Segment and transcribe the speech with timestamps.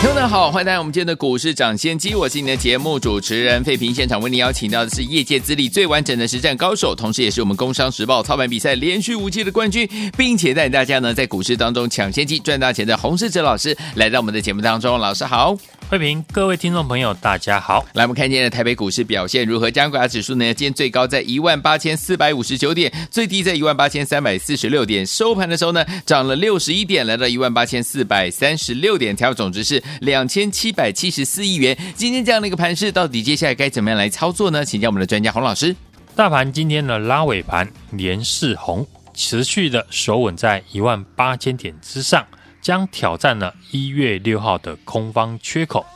[0.00, 3.94] 听众好，欢迎来到我们今天的股市抢先机，我是你的节目主持人费平。
[3.94, 14.98] 现场为您邀请到的是业界资历最完整的实战高手，同时也是我们工商时报操盘比赛连续五季的冠军，并且带大家呢在股市当中抢先机赚大钱的洪世哲老师来到我们的节目当中。
[14.98, 15.56] 老师好，
[15.90, 17.84] 费平，各位听众朋友大家好。
[17.92, 19.70] 来，我们看今天的台北股市表现如何？
[19.70, 20.54] 加权指数呢？
[20.54, 29.82] 今天最高在一万八千四百五十九点，最低在一万八千三百四十六点，收盘的时候呢涨了六十一点，来到一万八千四百三十六点，调总值是。
[30.00, 34.64] 两千七百七十四亿元，今天这样的一个盘势，到底接下来该怎么样来操作呢？
[34.64, 35.76] 请教我们的专家洪老师。
[36.16, 42.26] 大盘今天的拉尾盘连四红，持续的守稳在一万八千点之上，
[42.64, 45.86] 将挑战了一月六号的空方缺口。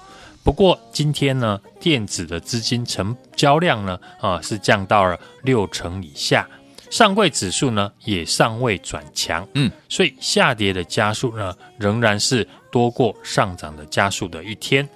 [0.44, 6.48] 不过今天呢，电子的资金成交量呢啊是降到了六成以下，
[6.90, 12.46] 上柜指数呢也尚未转强，嗯，所以下跌的加速呢仍然是。
[12.70, 14.86] 多过上涨的加速的一天，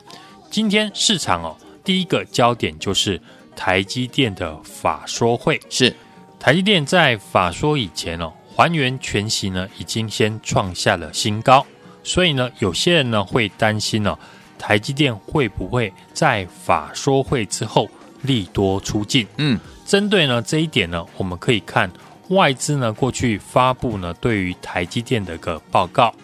[0.51, 3.19] 今天市场哦，第一个焦点就是
[3.57, 5.59] 台积电的法说会。
[5.71, 5.97] 是
[6.39, 11.67] 台积电在法说以前哦，还原全息呢已经先创下了新高，
[12.05, 14.19] 所以呢，有些人呢会担心哦，
[14.59, 17.89] 台积电会不会在法说会之后
[18.23, 19.27] 利多出尽？
[19.39, 21.91] 嗯，针对呢这一点呢，我们可以看
[22.29, 26.15] 外资呢过去发布呢对于台积电的一个报告。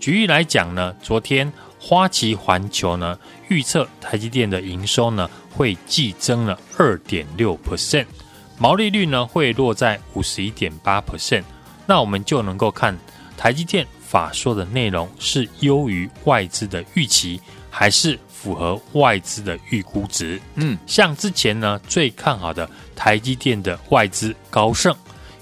[0.00, 8.06] 举例来讲呢，昨天花旗环球呢预测台积电的营收呢会季增了二点六 percent，
[8.58, 11.42] 毛利率呢会落在五十一点八 percent，
[11.86, 12.96] 那我们就能够看
[13.36, 17.40] 台积电法说的内容是优于外资的预期，
[17.70, 20.40] 还是符合外资的预估值？
[20.56, 24.94] 嗯，像之前呢最看好的台积电的外资高盛。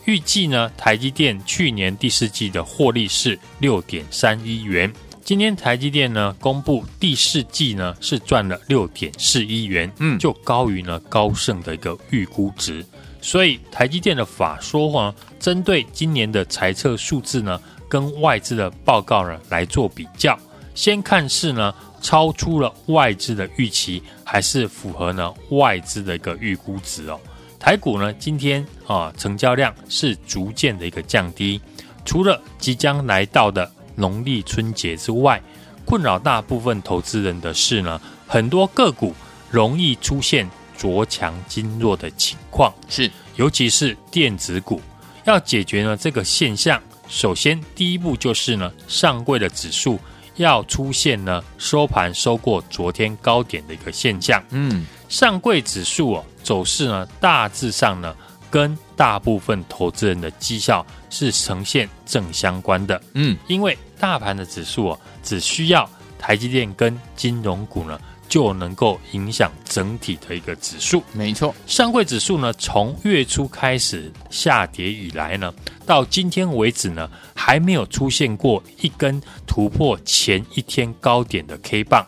[0.06, 4.90] 预计呢，台积电去年第四季的获利是六点三亿元。
[5.22, 12.84] 今天台积电呢公布第四季呢是赚了六点四亿元，嗯，就高于呢高盛的一个预估值。
[13.20, 20.38] 所以台积电的法说话，针对今年的财测数字呢，跟外资的报告呢来做比较，
[20.74, 27.20] 先看是呢超出了外资的预期，还是符合呢外资的一个预估值哦。
[27.58, 31.60] 台股呢，今天啊，成交量是逐渐的一个降低。
[32.06, 35.40] 除了即将来到的农历春节之外，
[35.84, 39.14] 困扰大部分投资人的是呢，很多个股
[39.50, 40.48] 容易出现
[40.80, 42.72] 昨强经弱的情况。
[42.88, 44.80] 是，尤其是电子股，
[45.26, 50.00] 要解决呢这个现象，首先第一步就是呢，上柜的指数
[50.36, 54.42] 要出现呢收盘收过昨天高点的一个现象。
[54.48, 54.86] 嗯。
[55.10, 58.16] 上柜指数哦，走势呢，大致上呢，
[58.48, 63.02] 跟大部分投资人的绩效是呈现正相关的。
[63.14, 71.02] 嗯，因为大盘的指数哦，只需要台积电跟金融股呢，就能够影响整体的一个指数。
[71.12, 75.52] 没错，上柜指数呢，从月初开始下跌以来呢，
[75.84, 82.06] 到今天为止呢，还没有出现过一根突破前一天高点的 K 棒。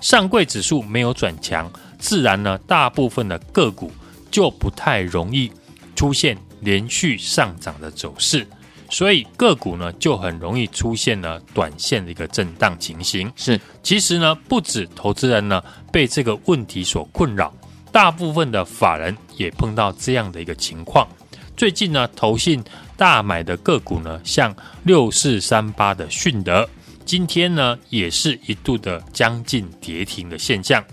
[0.00, 1.68] 上柜指数没有转强。
[1.98, 3.90] 自然呢，大部分的个股
[4.28, 5.52] 就不太容易
[5.94, 8.44] 出现连续上涨的走势，
[8.92, 13.32] 所以个股呢就很容易出现了短线的一个震荡情形。
[13.34, 17.52] 是，其实呢，不止投资人呢被这个问题所困扰，
[17.90, 21.08] 大部分的法人也碰到这样的一个情况。
[21.56, 22.62] 最近呢，投信
[22.94, 24.54] 大买的个股呢，像
[24.84, 26.68] 六四三八的迅德，
[27.06, 30.84] 今天呢也是一度的将近跌停的现象。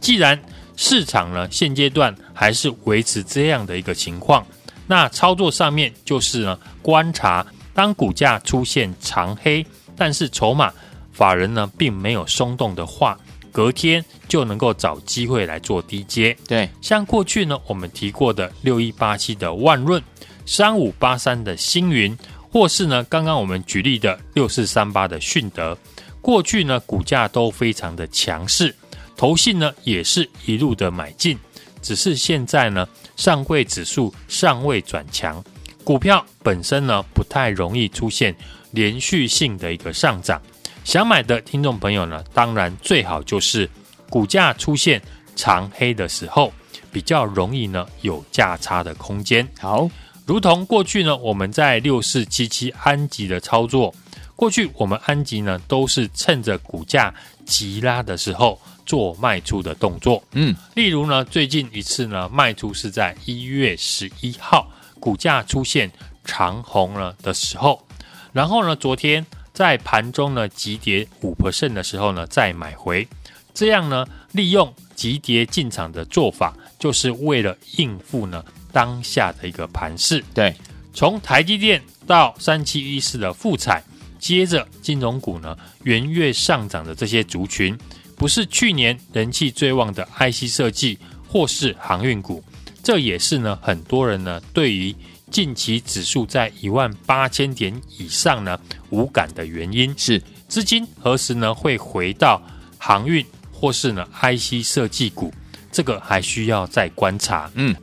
[0.00, 0.40] 既然
[0.76, 4.46] 市场呢，现阶段还是维持这样的一个情况。
[4.88, 9.64] 那操作上面就是呢，观察当股价出现长黑，
[9.94, 10.72] 但是筹码
[11.12, 13.16] 法人呢并没有松动的话，
[13.52, 16.36] 隔天就能够找机会来做低接。
[16.46, 20.02] 对，像过去呢我们提过的六一八七的万润、
[20.46, 22.16] 三五八三的星云，
[22.50, 25.76] 或是呢刚刚我们举例的六四三八的迅德，
[26.22, 28.74] 过去呢股价都非常的强势。
[29.16, 31.36] 投信呢也是一路的买进，
[31.82, 35.42] 只是现在呢上柜指数尚未转强，
[35.84, 38.34] 股票本身呢不太容易出现
[38.70, 40.40] 连续性的一个上涨。
[40.84, 43.68] 想买的听众朋友呢，当然最好就是
[44.08, 45.00] 股价出现
[45.36, 46.52] 长黑的时候，
[46.90, 49.46] 比较容易呢有价差的空间。
[49.58, 49.88] 好，
[50.24, 53.94] 如同过去呢我们在六四七七安吉的操作，
[54.34, 57.12] 过去我们安吉呢都是趁着股价
[57.44, 58.58] 急拉的时候
[58.88, 60.20] 做卖出的动作。
[60.32, 64.68] 嗯，例如呢最近一次呢卖出是在一月十一号，
[64.98, 65.92] 股价出现
[66.24, 67.86] 长红了的时候，
[68.32, 73.06] 然后呢昨天在盘中呢急跌五 percent 的时候呢再买回。
[73.52, 80.24] 这样呢，利用急跌进场的做法，就是为了应付呢当下的一个盘势。
[80.32, 80.54] 对，
[80.94, 83.82] 从台积电到三七一四的复彩，
[84.20, 87.76] 接着金融股呢元月上涨的这些族群，
[88.18, 92.42] 不是去年人气最旺的 IC 设计或是航运股，
[92.82, 94.94] 这也是呢很多人呢对于
[95.30, 98.58] 近期指数在一万八千点以上呢
[98.90, 99.94] 无感的原因。
[99.96, 102.42] 是资金何时呢会回到
[102.76, 103.24] 航运？
[103.50, 105.34] 或是呢，IC 设计股，
[105.72, 107.50] 这个还需要再观察。
[107.54, 107.74] 嗯，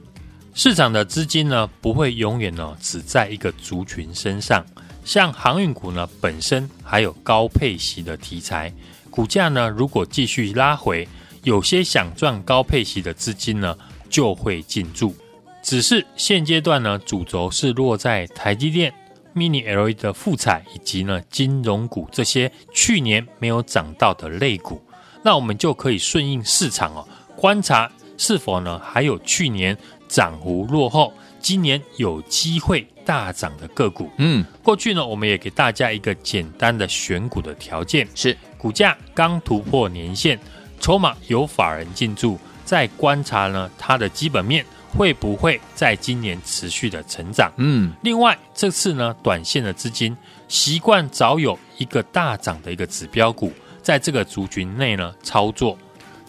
[0.53, 4.65] 市场的资金呢，不会永远呢只在一个族群身上。
[5.03, 8.73] 像航运股呢，本身还有高配息的题材，
[9.15, 11.07] 股价呢如果继续拉回，
[11.43, 13.77] 有些想赚高配息的资金呢
[14.09, 15.15] 就会进驻。
[15.63, 18.93] 只是现阶段呢，主轴是落在台积电、
[19.33, 24.81] Mini LED 的富采以及呢金融股这些去年没有涨到的类股。
[25.23, 27.07] 那我们就可以顺应市场哦，
[27.37, 29.75] 观察是否呢还有去年
[30.07, 34.09] 涨幅落后，今年有机会大涨的个股。
[34.17, 40.39] 嗯，过去呢我们也给大家一个简单的选股的条件，是股价刚突破年线，
[40.79, 47.51] 筹码有法人进驻，再观察呢它的基本面会不会在今年持续的成长。
[47.57, 50.15] 嗯，另外这次呢短线的资金
[50.47, 53.51] 习惯早有一个大涨的一个指标股。
[53.81, 55.77] 在这个族群内呢操作，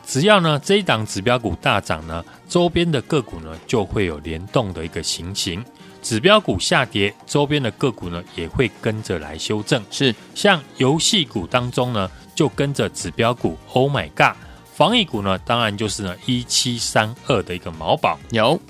[0.06, 5.62] 只要呢这一档指标股大涨呢，周边的个股呢就会有联动的一个情形。
[6.00, 9.82] 指标股下跌，周边的个股呢也会跟着来修正。
[9.90, 13.58] 是像游戏股当中呢，就跟着指标股。
[13.72, 14.36] Oh my god！
[14.72, 18.16] 防疫股呢，当然就是呢一七三二的一个毛宝。
[18.30, 18.60] 有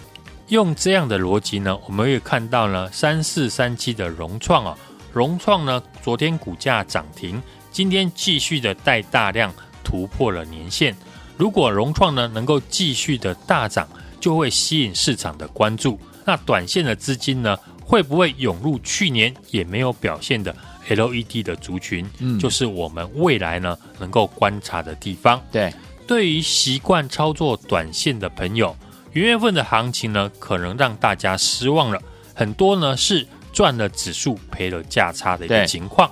[0.49, 4.79] 用这样的逻辑呢，我们会看到呢三四三七的融创啊，
[5.13, 7.43] 融创呢昨天股价涨停。
[7.71, 9.53] 今天继续的带大量
[9.85, 10.97] 突破了年线，
[11.37, 13.89] 如果融创呢能够继续的大涨，
[14.21, 15.99] 就会吸引市场的关注。
[16.25, 20.55] 那短线的资金呢会不会涌入去年也没有表现的
[20.89, 22.09] LED 的族群？
[22.19, 25.41] 嗯，就是我们未来呢能够观察的地方。
[25.53, 25.73] 对，
[26.07, 28.77] 对于习惯操作短线的朋友，
[29.13, 32.03] 元月份的行情呢可能让大家失望了，
[32.35, 36.11] 很多呢是赚了指数赔了价差的一个情况。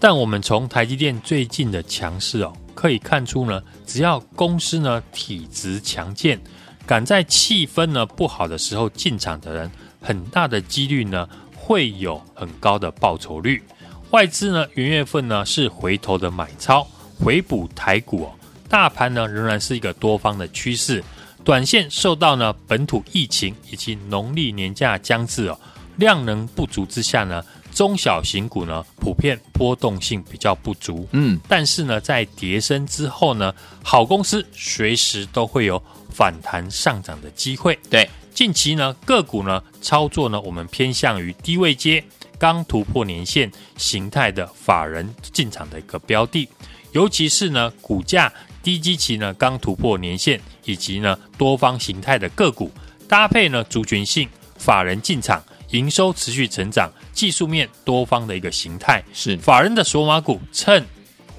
[0.00, 6.40] 但我们从台积电最近的强势哦，可以看出呢，只要公司呢体质强健，
[6.86, 9.70] 敢在气氛呢不好的时候进场的人，
[10.00, 13.62] 很大的几率呢会有很高的报酬率。
[14.10, 16.86] 外资呢元月份呢是回头的买超，
[17.18, 18.32] 回补台股哦，
[18.68, 21.02] 大盘呢仍然是一个多方的趋势，
[21.44, 25.58] 短线受到呢本土疫情以及农历年假将至哦，
[25.96, 27.42] 量能不足之下呢。
[27.74, 33.52] 中小型股呢，普遍波动性比较不足，嗯，但是呢，在跌升之后呢，
[33.82, 37.78] 好公司随时都会有反弹上涨的机会。
[37.90, 42.04] 对，近期呢，个股呢操作呢，我们偏向于低位阶、
[42.38, 46.48] 刚突破年线形态的法人进场的一个标的，
[46.92, 48.30] 尤其是呢，股价
[48.62, 52.70] 低基期呢刚突破年线以及呢多方形态的个股，
[53.08, 55.42] 搭配呢族群性法人进场。
[55.72, 59.02] 营收持续成长，技术面多方的一个形态。
[59.12, 59.36] 是。
[59.36, 60.84] 法人的索马股，趁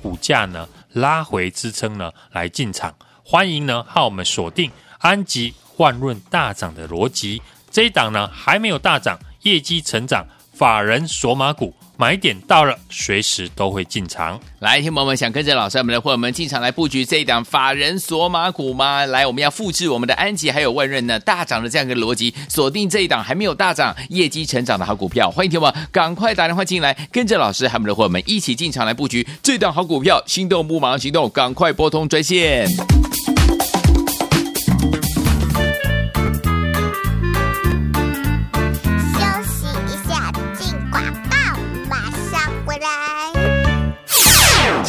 [0.01, 11.73] 股价呢拉回支撑呢来进场，欢迎呢和我们锁定安吉万润大涨的逻辑，这一档呢还没有大涨，业绩成长，法人索马股。
[11.95, 14.39] 买点到了，随时都会进场。
[14.59, 19.05] 来，听友们想跟着老师我们的伙伴们进场来布局这一档法人索马股吗？
[19.05, 25.29] 来，我们要复制我们的安吉还有万润呢大涨的这样一个逻辑，锁定这一档还没有大涨、业绩成长的好股票。
[25.29, 30.21] 欢迎听友们赶快打电话进来，跟着老师还有我们的伙伴们一起进场来布局这档好股票。
[30.25, 32.67] 心动不马上行动，赶快拨通专线。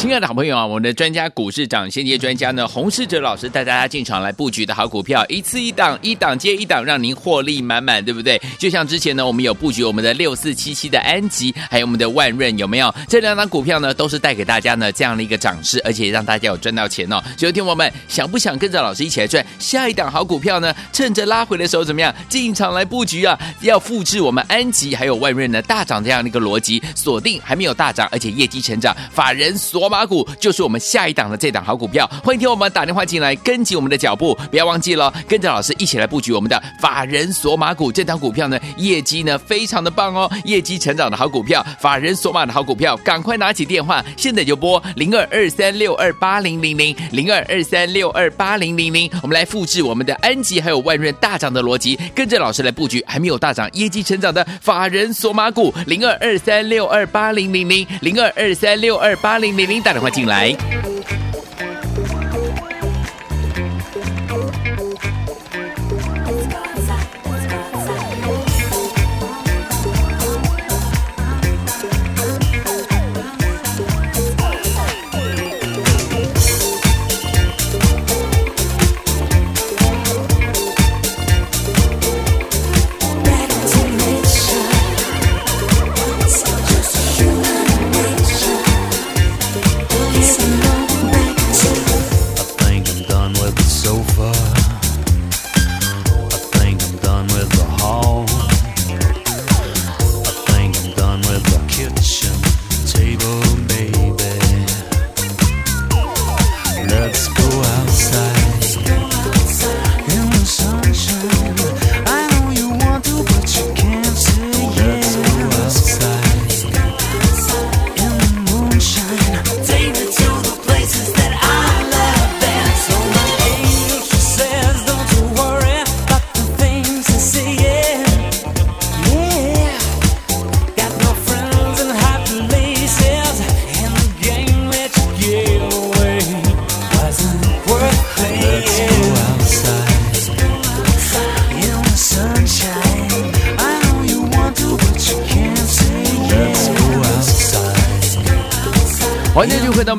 [0.05, 8.39] 亲爱的好朋友啊，我们的专家股市长先机专家呢， 洪世哲老师带大家进场来布局的好股票，一次一档，一档接一档，让您获利满满，对不对？
[8.59, 12.93] 就像之前呢，我们有布局我们的六四七七的安吉，还有我们的万润，有没有？
[13.09, 17.19] 这两档股票呢，都是带给大家呢这样的一个涨势，而且让大家有赚到钱哦。
[17.35, 20.71] 所以，听我们想不想跟着老师一起来赚下一档好股票呢？
[20.93, 23.35] 趁着拉回的时候怎么样进场来布局啊？
[23.61, 32.05] 要复制我们安吉还有万润呢大涨这样的一个逻辑，锁定还没有大涨，而且业绩成长，法人锁马股就是我们下一档的这档好股票。
[32.21, 60.51] 欢迎听我们打电话进来，跟紧我们的脚步，不要忘记了，跟着老师一起来布局我们的法人索马股这档股票呢，业绩呢非常的棒哦，业绩成长的好股票，法人索马的好股票，赶快拿起电话，现在就拨零二二三六二八零零零零二二三六二八零零零，我们来复制我们的安吉还有万润大涨的逻辑，跟着老师来布局还没有大涨、业绩成长的法人索马股零二二三六二八零零零零二二三六二八零零零，打电话进来。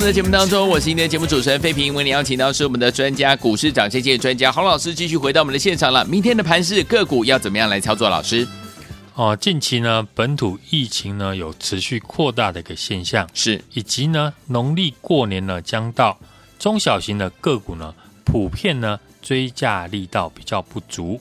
[0.07, 1.93] 们的节目当中，我是今天的节目主持人费平。
[1.93, 6.05] 为您邀请到是我们的专家股市涨跌界专家洪老师，继续回到我们的现场了。
[6.05, 8.09] 明天的盘市个股要怎么样来操作？
[8.09, 8.47] 老师，
[9.15, 16.17] 哦，近期呢，本土疫情呢有持续扩大的一个现象，是以及呢，农历过年呢将到，
[16.57, 17.93] 中小型的个股呢
[18.25, 21.21] 普遍呢追价力道比较不足，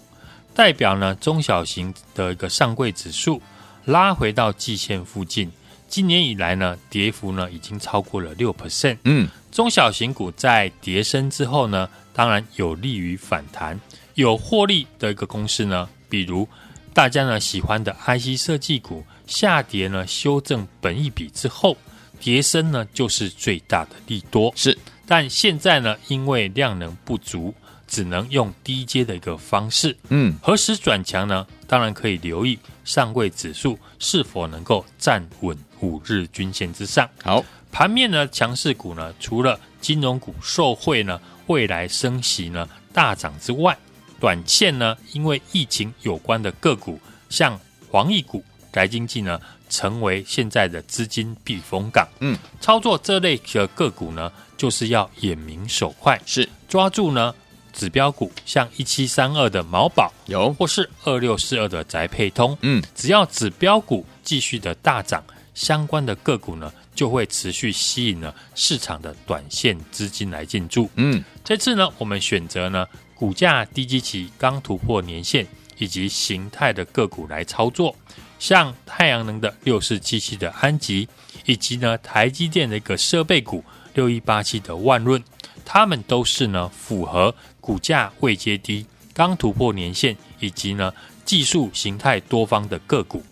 [0.54, 3.42] 代表呢中小型的一个上柜指数
[3.86, 5.51] 拉回到季线附近。
[5.96, 8.98] 今年以来呢，跌幅呢已经超过了六 percent。
[9.06, 13.80] 嗯，中小型股在跌升之后呢，当然有利于反弹，
[14.16, 16.46] 有获利的一个公司呢，比如
[16.94, 21.78] 大家呢喜欢的 IC 设计股，下跌呢修正本一比之后，
[22.20, 24.52] 跌升呢就是最大的利多。
[24.54, 27.56] 是，但现在呢，因为量能不足，
[27.88, 29.96] 只能用低阶的一个方式。
[30.10, 31.48] 嗯，何时转强呢？
[31.68, 35.58] 当然可以留意上柜指数是否能够站稳。
[35.86, 43.77] 五日均线之上，好，盘面呢，强势股呢，除了金融股受惠呢，未来升息呢大涨之外，
[44.20, 47.00] 短线呢，因为疫情有关的个股，
[47.30, 47.60] 像
[47.92, 49.39] 防疫股、宅经济呢，
[49.70, 52.08] 成为现在的资金避风港。
[52.20, 56.50] 嗯，操作这类的个股呢，就是要眼明手快，是。
[56.68, 57.34] 抓住呢
[57.72, 65.24] 指标股，像一七三二的毛宝有，或是二六四二的宅配通，嗯，只要指标股继续的大涨。
[65.55, 70.88] 相关的个股呢，就会持续吸引了市场的短线资金来进驻。
[70.95, 72.85] 嗯，这次呢，我们选择呢
[73.15, 75.47] 股价低基期、刚突破年线
[75.77, 77.95] 以及形态的个股来操作，
[78.38, 81.07] 像太阳能的六四七七的安吉，
[81.45, 85.24] 以及呢台积电的一个设备股六一八七的万润，
[85.63, 90.93] 他们都是呢符合股价未接低、刚突破年线以及呢
[91.24, 93.24] 技术形态多方的个股。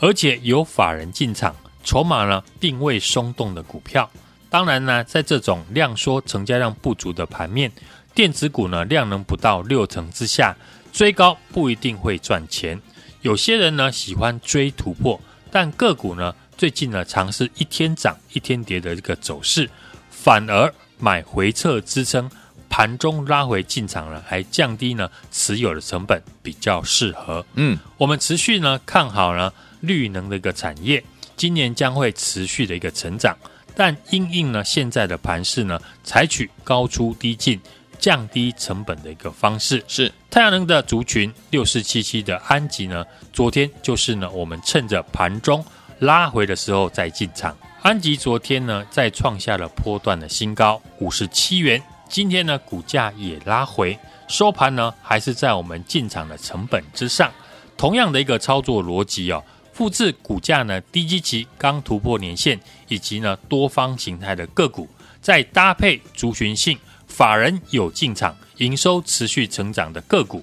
[0.00, 4.10] 而且有法人进场，筹码呢并未松动的股票，
[4.50, 7.70] 当然呢，在这种量缩成交量不足的盘面，
[8.14, 10.56] 电子股呢量能不到六成之下，
[10.92, 12.80] 追高不一定会赚钱。
[13.22, 19.68] 有些人呢喜欢追突破，但个股呢最近呢尝试一天涨一天跌的一个走势，
[20.10, 22.30] 反而买回撤支撑，
[22.68, 27.44] 盘中拉回进场了，还降低呢持有的成本比较适合。
[27.54, 29.52] 嗯，我们持续呢看好呢。
[29.86, 31.02] 绿能的一个产业，
[31.36, 33.36] 今年将会持续的一个成长，
[33.74, 37.60] 但因应呢现在的盘势呢，采取高出低进、
[37.98, 39.82] 降低成本的一个方式。
[39.86, 45.64] 是太阳能的族群六四七七的安吉呢，昨天就是呢我们趁着盘中
[46.00, 47.56] 拉回的时候再进场。
[47.82, 57.32] 安吉昨天呢再创下了波段的新高五十七元，今天呢股价也拉回，收盘呢还是在我们进场的成本之上。
[57.76, 59.44] 同样的一个操作逻辑哦，
[59.76, 64.88] 复制股价呢低基期刚突破年线，以及呢多方形态的个股，
[65.20, 70.42] 再搭配族群性法人有进场、营收持续成长的个股，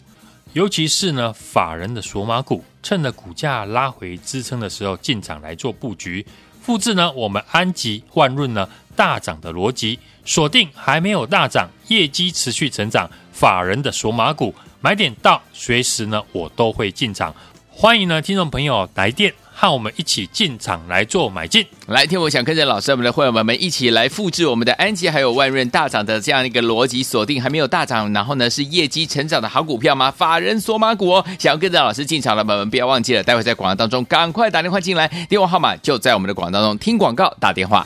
[0.53, 6.23] 尤其是呢法人的索马股，趁着股价拉回支撑的时候进场来做布局，
[6.61, 14.53] 复制呢我们安吉、万润呢大涨的逻辑，锁定还没有大涨、业绩持续成长法人的索马股。
[14.79, 17.33] 买点到，随时呢，我都会进场。
[17.75, 21.65] 欢迎呢，听众朋友来电，和我们一起进场来做买进。
[21.87, 30.11] 来听，我想跟着老师，我们的会员们一起来复制我们的安吉还有万润大涨的这样一个逻辑，锁定还没有大涨，然后呢是业绩成长的好股票吗？
[30.11, 37.85] 法人索马股哦，想要跟着老师进场的朋友们，不要忘记了，待会在广告当中赶快打电话进来，电话号码就在我们的广告当中，听广告打电话。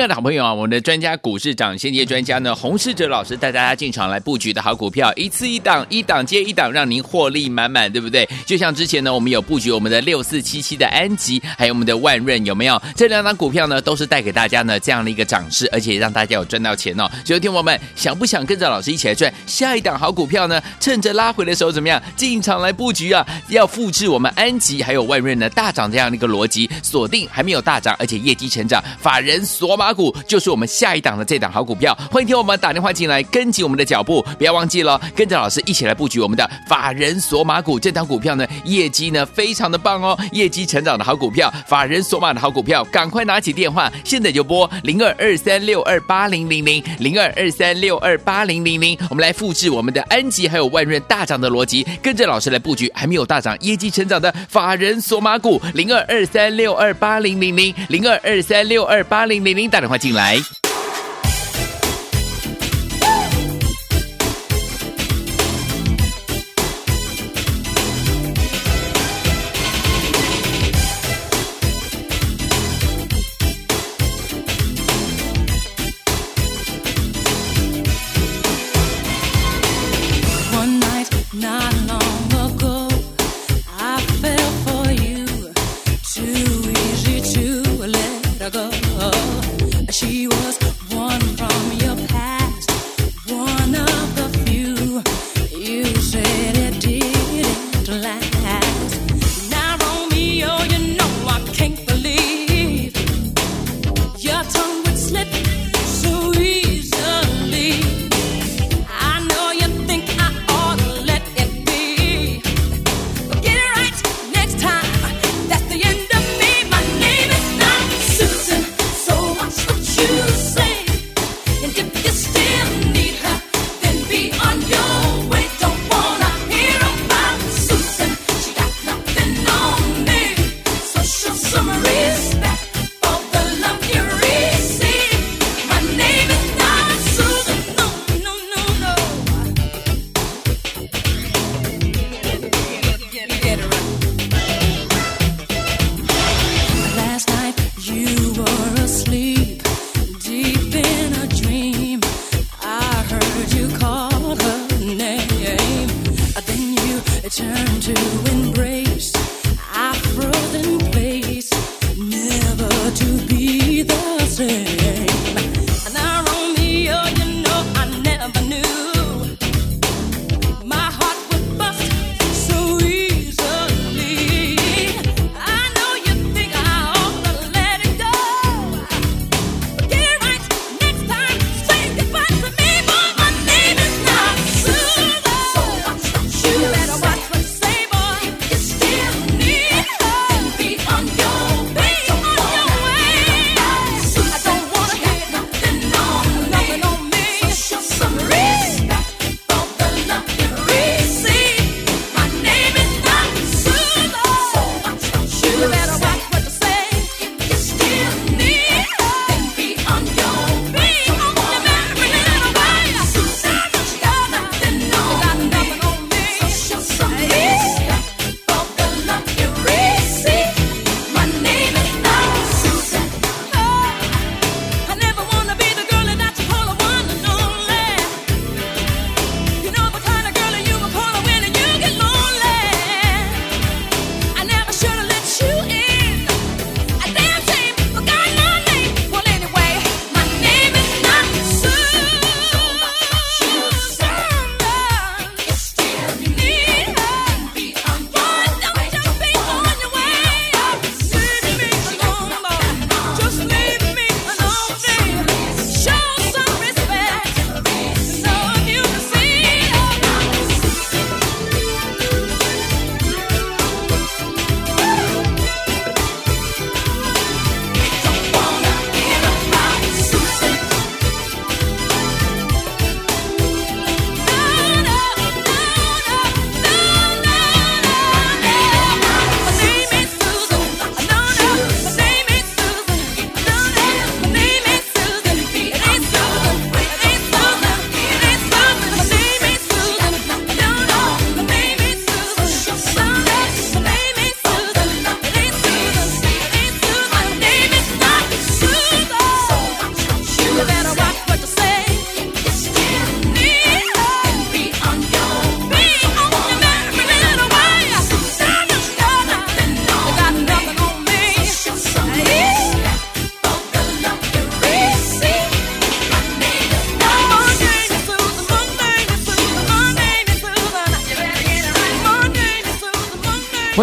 [0.00, 8.26] 亲爱的好朋友啊，我们的专家股市长先机专家呢，洪世哲老师带大家进场来布局的好股票，一次一档，一档接一档，让您获利满满，对不对？
[8.46, 12.80] 就像之前呢，我们有布局我们的六四七七的安吉，还有我们的万润，有没有？
[12.96, 17.06] 这两档股票呢，都是带给大家呢这样的一个涨势，而且让大家有赚到钱哦。
[17.22, 20.62] 所以，听我们想不想跟着老师一起来赚下一档好股票呢？
[20.80, 23.26] 趁着拉回的时候怎么样进场来布局啊？
[23.48, 29.76] 要复制我们安吉还有万润呢大涨这样的一个逻辑，锁定还没有大涨，而且业绩成长，法人锁。
[29.80, 37.80] 马股就是我们下一档的这档好股票，欢迎听我们打电话进来，跟紧我们的脚步，不要忘记了，跟着老师一起来布局我们的法人索马股。
[37.80, 59.70] 这档股票呢，业绩呢非常的棒哦，业绩成长的好股票，法人索马的好股票，赶快拿起电话，现在就拨零二二三六二八零零零零二二三六二八零零零，我们来复制我们的安吉还有万润大涨的逻辑，跟着老师来布局还没有大涨、业绩成长的法人索马股，零二二三六二八零零零零二二三六二八零零零。
[59.70, 60.59] 打电话进来。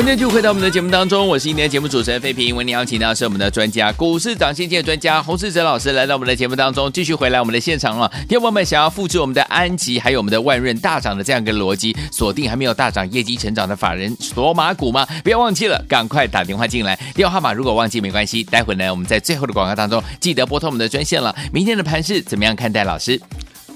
[0.07, 2.55] 今天就回到我们的节目当中，我是今天的节目主持人费平。
[2.55, 8.07] 为您邀请到是我们的专家，股市涨先见专家洪世哲老师来到我们的节目当中，继续回来我们的现场了。
[8.19, 15.05] 听众朋友们想要复制我们的安吉还有我们的万润大涨的这样一个逻辑，锁定还没有大涨、业绩成长的法人索马股吗？
[15.25, 16.97] 不要忘记了，赶快打电话进来。
[17.13, 21.35] 电话号码如果忘记没关系，待会呢我们在最后的广告当中记得拨通我们的专线了。
[21.51, 22.85] 明天的盘势怎么样看待？
[22.85, 23.19] 老师，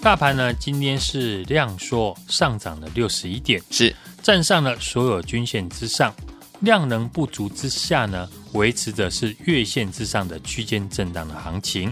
[0.01, 6.13] 大盘呢今天是量缩上涨了六十一点，是站上了所有均线之上。
[6.61, 11.91] 量能不足之下呢，维持的是月线之上的区间震荡的行情。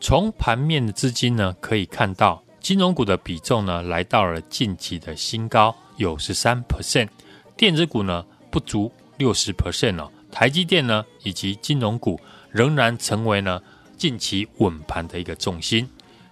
[0.00, 7.08] 从盘面的资金呢，可以看到金融股的比重呢，来到了近期的新高，有十三 percent。
[7.56, 10.08] 电子股呢，不足六十 percent 哦。
[10.30, 12.20] 台积电呢，以及金融股
[12.52, 13.60] 仍然成为呢
[13.96, 15.88] 近期稳盘的一个重心。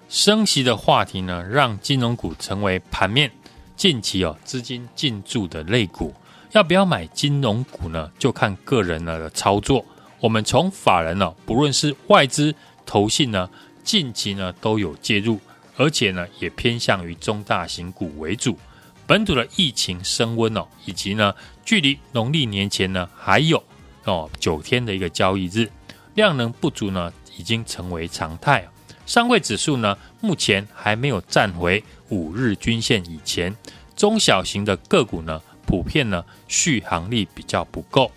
[0.08, 3.28] 升息的话题呢，让金融股成为盘面
[3.76, 6.14] 近期哦资金进驻的类股。
[6.52, 8.10] 要不要买金融股呢？
[8.18, 9.84] 就看个人的操作。
[10.20, 12.54] 我们从法人呢，不论是外资、
[12.84, 13.48] 投信呢，
[13.82, 15.40] 近期呢都有介入，
[15.76, 18.56] 而且呢也偏向于中大型股为主。
[19.06, 23.62] 本土的疫情升温哦，以及呢距离农历年前呢还有
[24.04, 25.70] 哦九天的一个交易日，
[26.14, 28.68] 量能不足呢已经成为常态。
[29.12, 33.54] 上柜指数呢目前还没有站回五日均线以前，
[33.94, 35.38] 中小型的个股呢。
[35.66, 38.10] 普遍呢，续航力比较不够。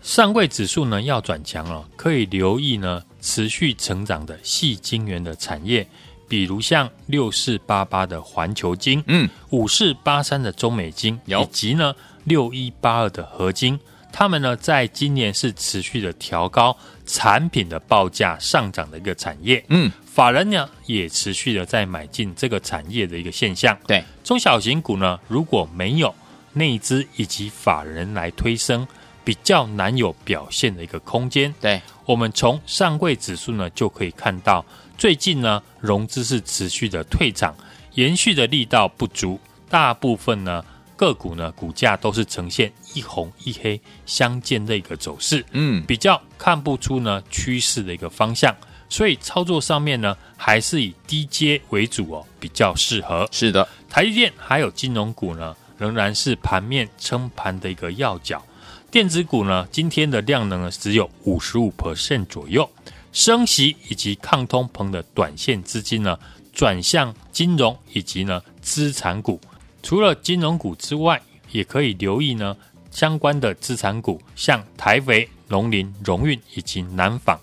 [0.00, 5.86] 上柜指数呢要转强了，可以留意呢持续成长的细晶圆的产业，
[6.26, 13.78] 比如像六四八八的环球晶，嗯，五四八三的中美晶，以及呢六一八二的合晶，
[14.12, 23.76] 他们呢在今年是持续的调高产品的报价上涨的一个产业，嗯，法人呢也持续的在买进这个产业的一个现象。
[23.86, 26.14] 对，中小型股呢如果没有。
[26.54, 28.84] 内资以及法人来推升，
[29.22, 31.54] 比较难有表现的一个空间。
[31.60, 34.64] 对，我们从上柜指数呢就可以看到，
[34.96, 37.54] 最近呢融资是持续的退场，
[37.94, 40.64] 延续的力道不足，大部分呢
[40.98, 45.42] 个股呢股价都是呈现一红一黑相间的一个走势。
[45.52, 48.54] 嗯，比较看不出呢趋势的一个方向，
[48.90, 53.26] 所以操作上面呢还是以低阶为主哦，比较适合。
[53.32, 55.56] 是的，台积电还有金融股呢。
[55.78, 58.44] 仍然是盘面撑盘的一个要角，
[58.90, 62.68] 电子股呢，今天的量能呢只有五十五 percent 左右，
[63.12, 66.18] 升息以及抗通膨的短线资金呢
[66.52, 69.40] 转向金融以及呢资产股，
[69.82, 71.20] 除了金融股之外，
[71.52, 72.56] 也可以留意呢
[72.90, 77.38] 相关的资产股，像台肥、农林、荣运以及南纺。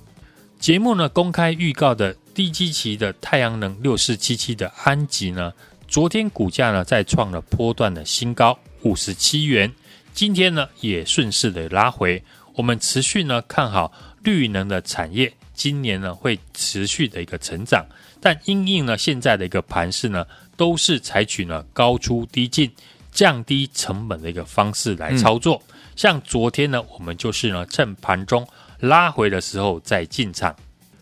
[0.60, 5.54] 节目呢公开预告的低基期的太阳能六四七七的安吉呢。
[5.88, 9.72] 昨天股价呢再创了波段的新高五十七元，
[10.14, 12.24] 今天呢也顺势的拉回。
[12.56, 13.92] 我们持续呢看好
[14.26, 17.86] 绿能的产业，今年呢会持续的一个成长。
[18.20, 20.26] 但因应呢现在的一个盘势呢，
[20.58, 22.70] 都是采取呢高出低进、
[23.12, 25.62] 降低成本的一个方式来操作。
[25.68, 28.46] 嗯、像昨天呢，我们就是呢趁盘中
[28.80, 30.56] 拉回的时候再进场，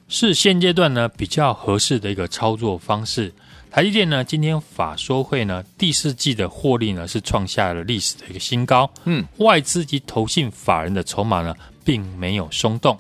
[0.09, 3.33] 是现阶段呢比较合适的一个操作方式。
[3.71, 8.91] 台积电呢，今天法说会呢，第四季的获利呢是创下了历史的一个新高。
[9.05, 12.95] 嗯，外资及投信法人的筹码呢，并没有松动。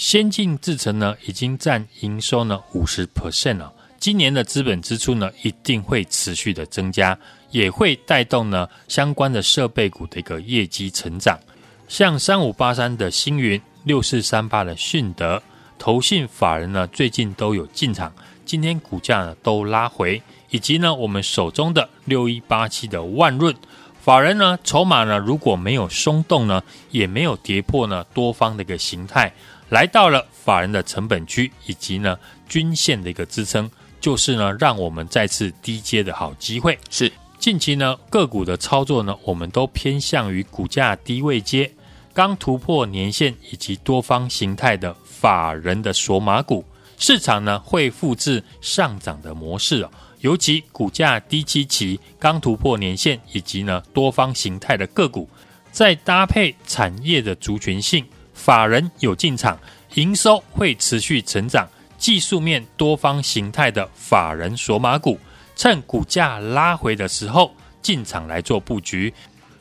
[0.00, 3.70] 先进制程呢，已经占营收呢五十 percent 了。
[3.98, 7.16] 今年的资本支出呢，一定会持续的增加，
[7.50, 11.38] 也会带动呢相关的设备股的一个业绩成长。
[11.86, 15.42] 像三五八三的星云，六四三八的迅德，
[15.78, 18.10] 投信法人呢最近都有进场。
[18.46, 23.54] 今天股价呢都拉回，以及呢我们手中的六一八七的万润
[24.02, 29.32] 法人呢筹码呢如果没有松动呢，也没有跌破呢多方的一个形态，
[29.68, 36.78] 来到了法人的成本区以及呢均线的一个支撑，就是呢让我们再次低接的好机会。
[36.88, 41.70] 是近期呢个股的操作呢，我们都偏向于股价低位接，
[42.14, 46.64] 刚突破年线以及多方形态的法人的索码股。
[46.96, 55.28] 市场呢会复制上涨的模式哦，尤其股价低基期、刚突破年线以及呢多方形态的个股，
[55.70, 58.04] 再搭配产业的族群性，
[58.34, 59.58] 法人有进场，
[59.94, 65.18] 营收会持续成长，技术面多方形态的法人锁码股，
[65.56, 69.12] 趁股价拉回的时候进场来做布局，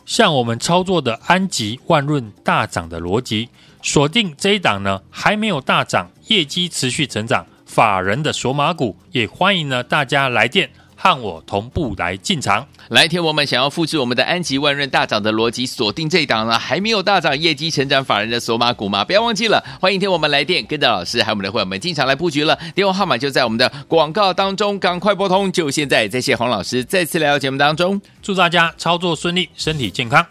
[0.06, 3.48] 像我们操作的安吉、万润大涨的逻辑。
[3.82, 7.48] 锁定这一档呢，还没有大涨，业绩持续成长，
[7.80, 12.68] 法人的索马股也欢迎呢大家来电，和我同步来进场。
[12.90, 19.06] 来，天我们想要复制我们的安吉万润大涨的逻辑，锁定这一档呢还没有大涨、业绩成长法人的索马股吗？
[19.06, 22.60] 不要忘记了，欢迎天我们来电，跟着老师还有我们的会员们进场来布局了。
[22.76, 26.06] 电话号码就在我们的广告当中，赶快拨通，就现在。
[26.06, 30.28] 再谢洪老师再次来到节目当中，祝大家操作顺利，身体健康。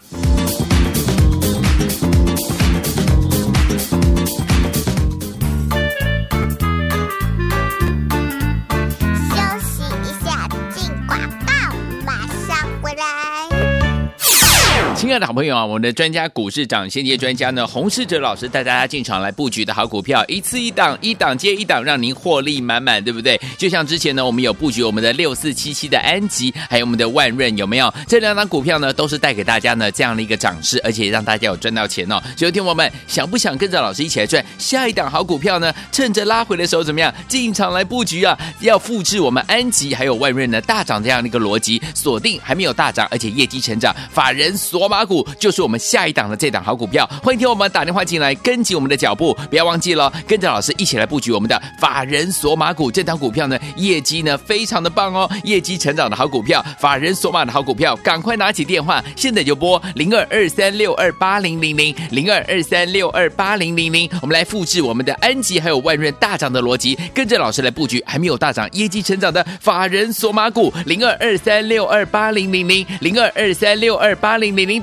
[15.09, 23.41] 亲爱的好朋友啊，我们的专家股市长先机专家呢，洪世哲老师带大家进场来布局的好股票，一次一档，一档接一档，让您获利满满，对不对？
[23.57, 27.91] 就像之前呢，我们有布局我们的六四七七的安吉，还有我们的万润，有没有？
[28.07, 32.23] 这两档股票呢，都是带给大家呢这样的一个涨势，而且让大家有赚到钱哦。
[32.37, 35.73] 所以，听我们想不想跟着老师一起来赚下一档好股票呢？
[35.91, 38.39] 趁着拉回的时候怎么样进场来布局啊？
[38.61, 44.87] 要复制我们安吉还有万润呢大涨这样的一个逻辑，锁定还没有大涨，而且业绩成长，法人所。
[44.99, 74.83] 马股就是我们下一档的这档好股票，欢迎听我们打电话进来，跟紧我们的脚步，不要忘记了，跟着老师一起来布局我们的法人索马股这档股票呢，业绩呢非常的棒哦，业绩成长的好股票，法人索马的好股票，赶快拿起电话，现在就拨零二二三六二八零零零零二二三六二八零零零，我们来复制我们的安吉还有万润大涨的逻辑，跟着老师来布局还没有大涨、业绩成长的法人索马股零二二三六二八零零零零二二三六二八零零零。